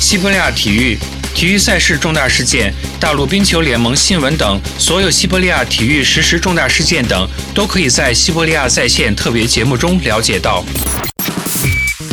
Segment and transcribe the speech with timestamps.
[0.00, 0.98] 西伯利亚体育、
[1.34, 10.64] 体育赛事重大事件、大陆冰球联盟新闻等，所有西伯利亚体育实时重大事件等，都可以在西伯利亚在线特别节目中了解到。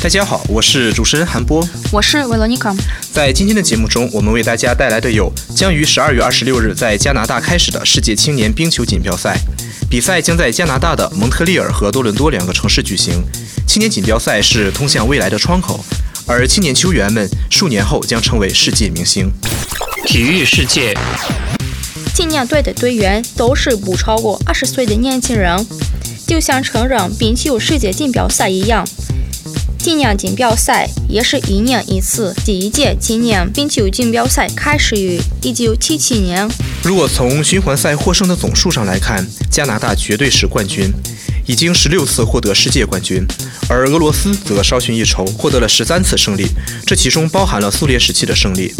[0.02, 2.76] 大家好，我是主持人韩波，我是维罗妮卡。
[3.14, 9.40] 在今天的节目中，我们为大家带来的有将于十二月二十六日在加拿大开始的世界青年冰球锦标赛，
[9.90, 13.24] 比赛将在加拿大的蒙特利尔和多伦多两个城市举行。
[13.66, 15.84] 青年锦标赛是通向未来的窗口。
[16.30, 19.32] 而青年球员们数年后将成为世界明星。
[20.06, 20.94] 体育世界，
[22.14, 25.66] 青年队的队员都是不超过二十岁的年轻人，
[26.28, 28.86] 就像成人冰球世界锦标赛一样。
[29.80, 32.36] 青年锦标赛也是一年一次。
[32.44, 36.46] 第一届青年冰球锦标赛开始于一九七七年。
[36.84, 40.92] 如果从循环赛获胜的总数上来看，加拿大绝对是冠军。
[41.48, 43.26] 已经十六次获得世界冠军，
[43.70, 46.46] 而俄罗斯则稍逊一筹，获得了十三次胜利，
[46.86, 48.74] 这其中包含了苏联时期的胜利。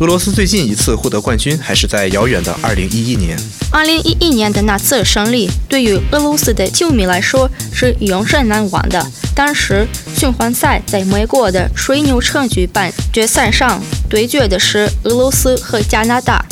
[0.00, 3.36] 俄罗斯最近一次获得冠军还是在遥远的二零一一年。
[3.70, 9.04] 二零一一年的那次胜利，对于俄罗斯的球迷来说是永生难忘的。
[9.34, 9.86] 当时
[10.16, 16.42] 循环赛在美国的水牛城举办，决赛上对决的是俄罗斯和加拿大，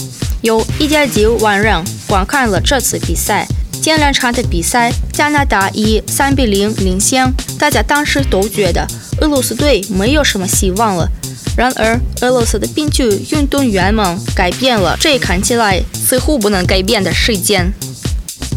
[0.42, 3.48] 有一点九万人观看了这次比赛。
[3.86, 8.84] 前两场的比赛，加拿大以三比零领先，大家当时都觉得
[9.20, 11.08] 俄罗斯队没有什么希望了。
[11.56, 17.72] 然而，俄罗斯的冰球运动员们改变了这看起来似乎不能改变的事件。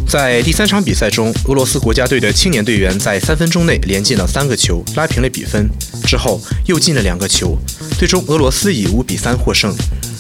[0.08, 5.70] 在第三场比赛中，俄罗斯国家队的青年队员在三分钟内连进了三个球，拉平了比分。
[6.08, 7.56] 之后又进了两个球，
[8.00, 9.76] 最终俄罗斯以五比三获胜。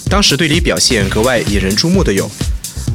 [0.07, 2.29] 当时队里表现格外引人注目的有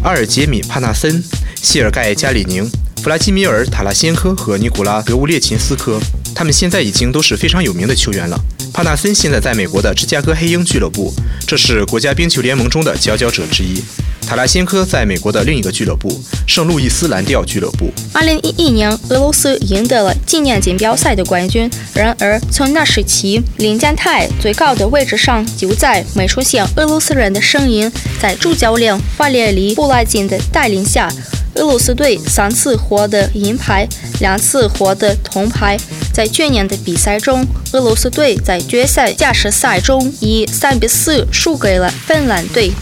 [0.05, 1.21] 阿尔杰米·帕纳森。
[1.65, 2.71] 谢尔盖·加里宁、
[3.03, 5.99] 弗拉基米尔·塔拉先科和尼古拉·德乌列琴斯科，
[6.35, 8.39] 他们现在已经都是非常有名的球员了。
[8.71, 11.11] 帕纳森现在在美国的芝加哥黑鹰俱乐部，
[11.47, 13.83] 这是国家冰球联盟中的佼佼者之一。
[14.27, 17.91] 塔拉先科在美国的另一个俱乐部圣路易斯蓝调俱乐部。
[18.13, 21.71] 二零一一年，俄罗斯赢得了纪念锦标赛的冠军。
[21.95, 27.91] 然而，从那时起，领奖台最高的位置上就再没出现俄罗斯人的身影。
[28.21, 31.11] 在主教练瓦列里·布拉金的带领下。
[31.57, 33.89] 俄罗斯队三次获得银牌，
[34.21, 35.79] 两次获得铜牌。
[36.13, 42.73] 在去年的比赛中，俄罗斯队在决赛加时赛中以三比四输给了芬兰队。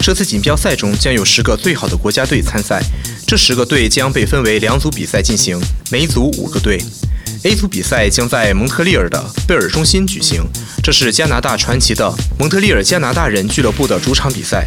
[0.00, 2.82] 这次锦标赛中将有十个最好的国家队参赛，
[3.26, 6.82] 这十个队将被分为两组比赛进行，每组五个队。
[7.44, 10.42] A 组比赛将在蒙特利尔的贝尔中心举行，
[10.82, 14.66] 这是加拿大传奇的蒙特利尔加拿大人俱乐部的主场比赛。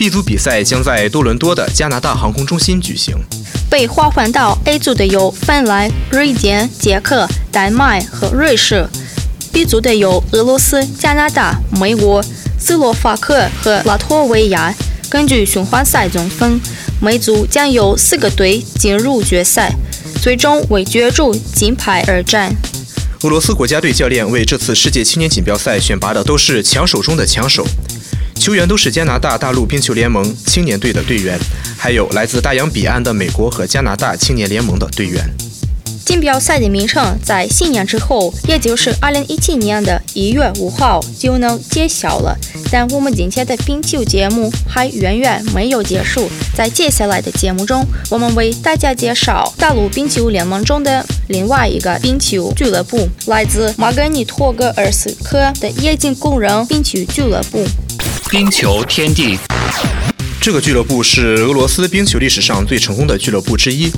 [0.00, 3.14] B 组比赛将在多伦多的加拿大航空中心举行。
[3.68, 8.88] 被划分到 A 组的有芬兰、瑞典、捷克、丹麦和瑞士。
[9.52, 12.24] B 组的有俄罗斯、加拿大、美国、
[12.58, 14.74] 斯洛伐克和拉脱维亚。
[15.10, 16.58] 根据循环赛总分，
[16.98, 19.70] 每组将有四个队进入决赛，
[20.22, 22.50] 最终为角逐金牌而战。
[23.24, 27.66] 俄罗斯国家队教练为这次世界青年锦标赛选拔的都是强手中的强手。
[28.40, 31.38] 球员都是加拿大大陆冰球联盟青年队的队员，
[31.76, 35.22] 还有来自大洋彼岸的美国和加拿大青年联盟的队员。
[36.06, 42.34] 锦标赛的名称在新年之后，也就是二零一七年的一月五号就能揭晓了。
[42.72, 57.62] 但我们今天的冰球节目还远远没有结束，在接下来的节目中，我们为大家介绍大陆冰球联盟中的另外一个冰球俱乐部——来自马格尼托格尔斯克的冶金工人冰球俱乐部。
[58.30, 59.36] 冰球天地，
[60.40, 63.90] 这个俱乐部是俄罗斯冰球历史上最成功的俱乐部之一。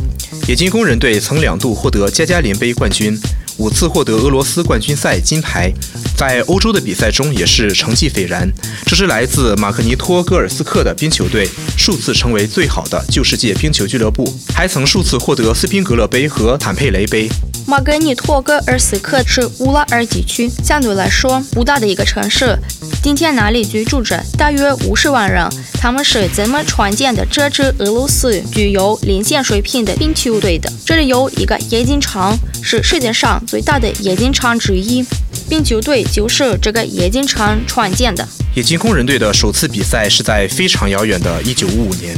[0.49, 3.15] 冶金工人队曾两度获得加加林杯冠军，
[3.59, 5.71] 五次获得俄罗斯冠军赛金牌，
[6.17, 8.51] 在欧洲的比赛中也是成绩斐然。
[8.87, 11.47] 这支来自马克尼托戈尔斯克的冰球队，
[11.77, 17.29] 数次成为最好的旧世界冰球俱乐部，还曾数次获得斯宾格勒杯和坦佩雷杯。
[17.73, 22.55] 马格尼托格尔斯克是乌拉尔地区相对来说不大的一个城市。
[23.03, 25.49] 今天那里居住着大约五十万人，
[25.81, 30.71] 他们是怎么创建的这支俄罗斯具有领先水平的冰球队的。
[30.85, 35.03] 这里有一个冶金厂，是世界上最大的冶金厂之一，
[35.49, 38.29] 冰球队就是这个冶金厂创建的。
[38.55, 42.15] 冶金工人队的首次比赛是在非常遥远的1955年，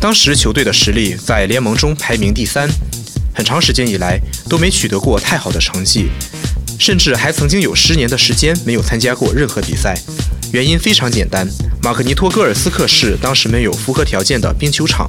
[0.00, 2.68] 当时球队的实力在联盟中排名第三，
[3.38, 6.08] 很长时间以来都没取得过太好的成绩，
[6.76, 9.96] 甚至还曾经有十年的时间没有参加过任何比赛。
[10.52, 11.46] 原因非常简单，
[11.80, 15.08] 马克尼托戈尔斯克市当时没有符合条件的冰球场。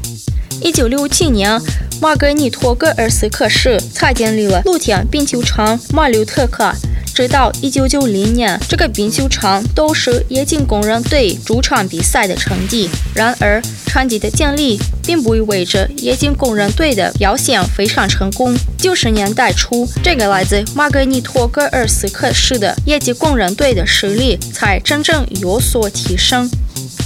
[0.62, 1.60] 一九六七年，
[2.00, 6.72] 马格尼托戈尔斯克市才建立了露天冰球场马柳特克。
[7.14, 12.90] 直到一九九零年，这个冰球场都是冶金工人队主场比赛的成绩。
[13.14, 18.56] 然而，成绩的建立并不意味着冶金工人队的表现非常成功。
[18.78, 26.50] 九十年代初，这个来自马格尼托戈尔斯克市的冶金工人队的实力才真正有所提升。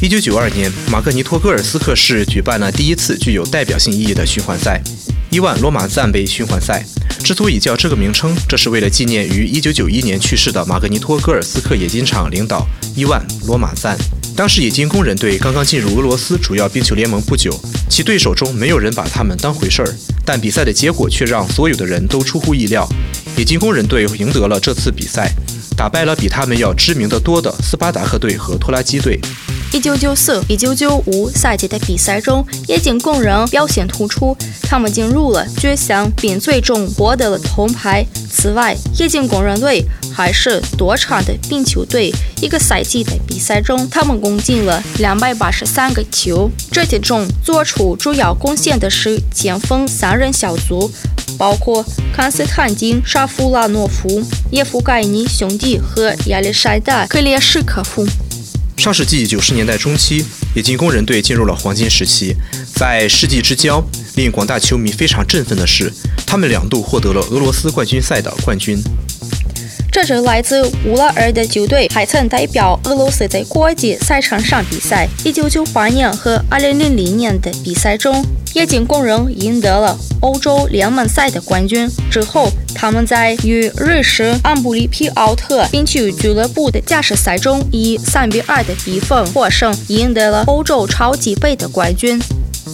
[0.02, 4.82] 一九九二年，马格尼托戈尔斯克市举办了第一次具有代表性意义的循环赛——
[5.34, 6.86] 伊万罗马赞杯循环赛。
[7.24, 13.98] 之所以叫这个名称，这是为了纪念于1991年去世的马格尼托戈尔斯克冶金厂领导伊万·罗马赞。
[14.36, 17.60] 当时冶金工人队刚刚进入俄罗斯主要冰球联盟不久，
[17.90, 22.88] 其对手中没有人把他们当回事儿，但比赛的结果却让所有的人都出乎意料。
[23.38, 25.34] 冶金工人队赢得了这次比赛，
[25.76, 29.20] 打败了比他们要知名的多的斯巴达克队和拖拉机队。
[29.74, 38.06] 一九九四、一九九五赛季的比赛中，冶金工人表现突出，他们进入了决赛，并最终获得了铜牌。
[38.31, 39.84] 此外，冶金工人队
[40.14, 42.14] 还是多场的冰球队。
[42.40, 46.48] 一个赛季的比赛中，他们共进了两百八十三个球。
[46.72, 50.92] 这其中做出主要贡献的是前锋三人小组，
[51.36, 51.84] 包括
[52.16, 54.22] 康斯坦丁·沙夫拉诺夫、
[54.52, 58.06] 叶夫盖尼兄弟和亚历山大·克列什科夫。
[58.84, 60.26] 上世纪九十年代中期，
[60.56, 62.36] 冶金工人队进入了黄金时期。
[62.76, 63.82] 在世纪之交，
[64.18, 65.90] 令广大球迷非常振奋的是，
[66.26, 68.78] 他们两度获得了俄罗斯冠军赛的冠军。
[69.94, 75.07] 这支来自乌拉尔的球队还曾代表俄罗斯在国际赛场上比赛。
[75.24, 78.25] 1998年和2000年的比赛中，
[78.56, 81.88] 冶金工人赢得了欧洲联盟赛的冠军。
[82.10, 92.19] 之后，他们在与瑞士安布里皮奥特冰球俱乐部的加时赛中以3比2的比分获胜，赢得了欧洲超级杯的冠军。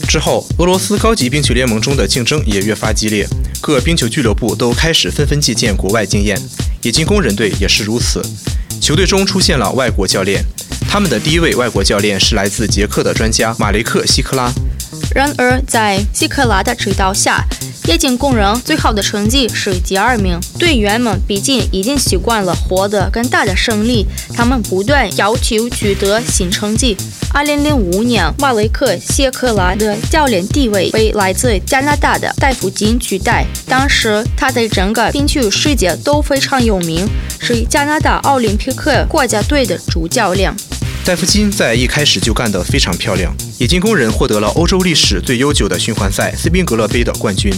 [0.09, 3.27] 之后，俄罗斯高级冰球联盟中的竞争也越发激烈，
[3.61, 6.35] 各冰球俱乐部都开始纷纷借鉴国外经验。
[6.81, 8.19] 冶金工人队也是如此，
[8.81, 10.43] 球队中出现了外国教练。
[10.89, 14.51] 他们的第一位外国教练是来自捷克的专家马雷克·希克拉。
[15.13, 17.45] 然而，在希克拉的指导下，
[17.89, 20.39] 冶金工人最好的成绩是第二名。
[20.59, 26.95] 队员们毕竟已经习惯了获得更大的胜利，他们不断要求取得新成绩。
[27.33, 33.43] 2005年，马雷克·谢克拉的教练地位被来自加拿大的戴夫金取代。
[33.65, 37.09] 当时，他在整个冰球世界都非常有名，
[37.39, 40.55] 是加拿大奥林匹克国家队的主教练。
[41.05, 43.33] 戴夫金在一开始就干得非常漂亮。
[43.57, 47.51] 冶金工人获得了欧洲历史最悠久的循环赛斯宾格勒杯的冠军。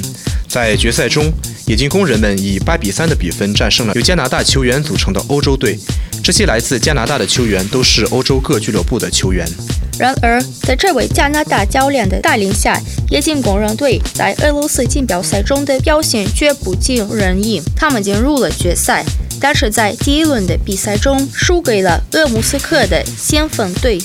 [0.48, 1.32] 在决赛中，
[1.68, 5.78] 冶金工人们以八比三的比分战胜了由加拿大球员组成的欧洲队。
[6.24, 9.46] 这些来自加拿大的球员都是欧洲各俱乐部的球员。
[10.02, 12.76] 然而，在这位加拿大教练的带领下，
[13.12, 17.62] 冶金工人队在俄罗斯锦标赛中的表现却不尽人意。
[17.76, 19.06] 他们进入了决赛。
[19.40, 24.02] 但是在第一轮的比赛中输给了鄂木斯克的先锋队。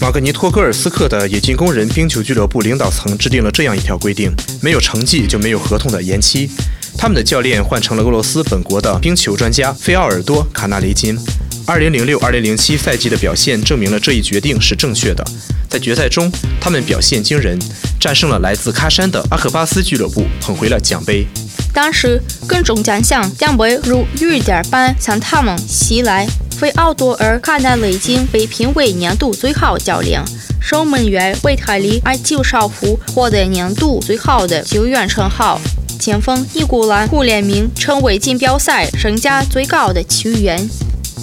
[0.00, 4.30] 马格尼托戈尔斯克的冶金工人冰球俱乐部领导层制定了这样一条规定：
[4.62, 6.48] 没有成绩就没有合同的延期。
[6.96, 11.18] 他们的教练换成了俄罗斯本国的冰球专家费奥尔多·卡纳雷金。
[11.66, 15.24] 2006-2007赛季的表现证明了这一决定是正确的。
[15.68, 16.30] 在决赛中，
[16.60, 17.58] 他们表现惊人，
[17.98, 21.26] 战胜了来自喀山的阿克巴斯俱乐部，捧回了奖杯。
[21.72, 26.26] 当时，各种奖项将被如雨点般向他们袭来。
[26.56, 30.22] 费奥多尔·卡纳雷金被评为年度最好教练，
[30.60, 35.60] 守门员维塔利·埃丘绍夫获得年度最好的球员称号，
[35.98, 40.68] 前锋尼古拉·库列明成为锦标赛身价最高的球员。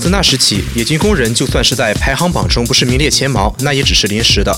[0.02, 4.52] 自那时起，冶金工人就算是在排行榜中不是名列前茅，那也只是临时的。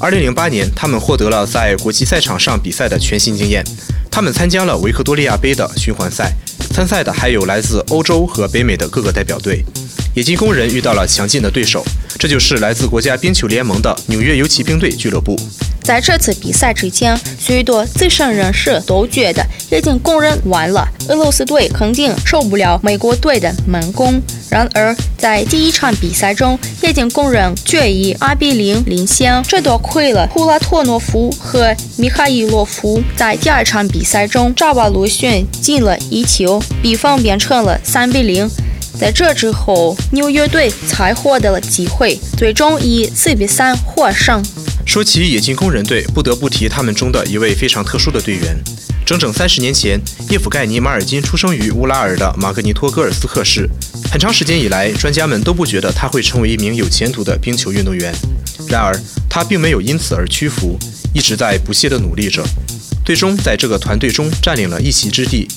[0.00, 3.64] 2008年，他们获得了在国际赛场上比赛的全新经验。
[4.10, 6.30] 他们参加了维克多利亚杯的循环赛，
[6.74, 9.64] 参赛的还有来自欧洲和北美的各个代表队。
[10.14, 11.82] 冶金工人遇到了强劲的对手，
[12.18, 15.40] 这就是来自国家冰球联盟的纽约游骑兵队俱乐部。
[15.82, 24.22] 在这次比赛之前，许多资深人士都觉得冶金工人完了，俄罗斯队肯定受不了美国队的猛攻。
[24.48, 38.48] 然而，在第一场比赛中，液晶工人却以2比0领先，这多亏了普拉托诺夫和米哈伊洛夫在第二场比赛中扎瓦鲁逊进了一球，比分变成了3比0。
[39.00, 44.42] 在这之后，纽约队才获得了机会，最终以4比3获胜。
[44.84, 48.56] 说起冶金工人队，不得不提他们中的一位非常特殊的队员。
[49.06, 53.68] 整整三十年前，叶甫盖尼·马尔金出生于乌拉尔的马格尼托戈尔斯克市。
[54.10, 58.12] 很长时间以来，专家们都不觉得他会成为一名有前途的冰球运动员。
[58.68, 58.94] 然而，
[59.28, 60.78] 他并没有因此而屈服，
[61.14, 62.44] 一直在不懈地努力着。
[63.04, 65.48] 最终，在这个团队中占领了一席之地。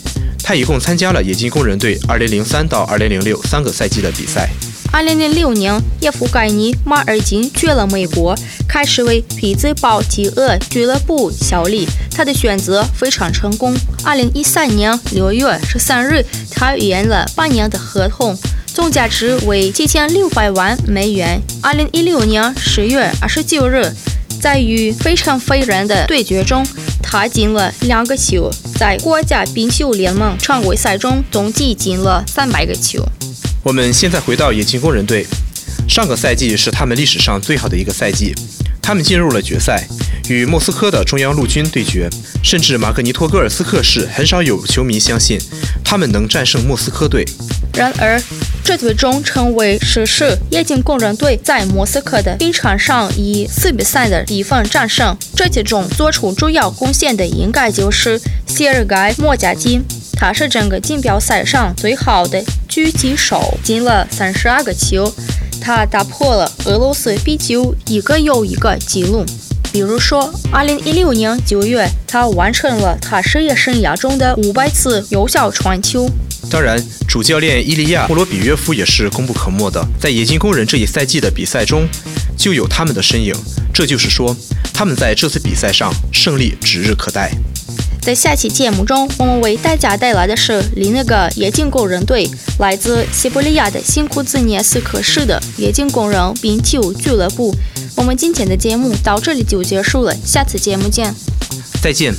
[0.44, 4.50] 他一共参加了冶金工人队2003到2006三个赛季的比赛。
[4.96, 8.34] 2006年，叶夫盖尼·马尔金去了美国，
[8.66, 11.86] 开始为匹兹堡企鹅俱乐部效力。
[12.12, 13.76] 他的选择非常成功。
[14.06, 18.38] 2013年6月13日，他签了半年的合同，
[18.74, 21.42] 总价值为7600万美元。
[21.62, 23.94] 2016年10月29日，
[24.40, 26.66] 在与非常非人的对决中，
[27.04, 28.50] 他进了两个球，
[28.80, 33.06] 在国家冰球联盟常规赛中总计进了300个球。
[33.66, 35.26] 我们现在回到冶金工人队，
[35.90, 38.32] 上个赛季是他们历史上最好的一个赛季，
[38.80, 39.84] 他们进入了决赛，
[40.30, 42.08] 与莫斯科的中央陆军对决。
[42.44, 45.40] 甚至马格尼托戈尔斯克市很少有球迷相信
[45.84, 47.26] 他们能战胜莫斯科队。
[47.74, 48.22] 然而，
[48.64, 50.38] 这最终成为史实。
[50.52, 55.18] 冶金工人队在莫斯科的冰场上以四比三的比分战胜。
[55.36, 59.84] 这其中做出主要贡献的应该就是谢尔盖·莫加金。
[60.16, 65.14] 他是整个锦标赛上最好的狙击手，进了三十二个球。
[65.62, 69.26] 他打破了俄罗斯壁球一个又一个纪录。
[69.72, 76.10] 比如说，二零一六年九月，他完成了他职业生涯中的五百次有效传球。
[76.50, 79.86] 当然，主教练伊利亚·莫罗比约夫也是功不可没的。
[80.00, 81.86] 在冶金工人这一赛季的比赛中，
[82.38, 83.34] 就有他们的身影。
[83.74, 84.34] 这就是说，
[84.72, 87.32] 他们在这次比赛上胜利指日可待。
[88.06, 97.52] 在下期节目中，我们为大家带来的是另一个眼镜工人队，来自西伯利亚的新库兹涅斯克市的眼镜工人冰球俱乐部。
[97.96, 101.16] 我们今天的节目到这里就结束了，下次节目见。
[101.82, 102.14] 再见。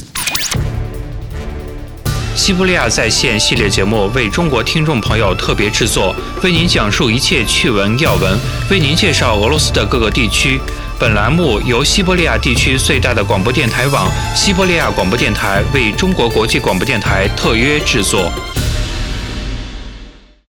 [2.35, 6.12] 西伯利亚在线系列节目为中国听众朋友特别制作，
[6.43, 8.37] 为您讲述一切趣闻要闻，
[8.73, 10.61] 为您介绍俄罗斯的各个地区。
[10.98, 18.32] 本栏目由西伯利亚地区最大的广播电台网——西伯利亚广播电台为中国国际广播电台特约制作。